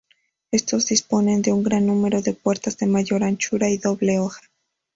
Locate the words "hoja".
4.17-4.41